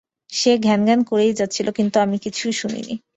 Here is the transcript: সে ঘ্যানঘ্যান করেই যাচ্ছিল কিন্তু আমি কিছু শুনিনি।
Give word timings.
সে 0.29 0.51
ঘ্যানঘ্যান 0.57 0.99
করেই 1.03 1.33
যাচ্ছিল 1.33 1.67
কিন্তু 1.71 1.97
আমি 1.99 2.17
কিছু 2.17 2.45
শুনিনি। 2.53 2.95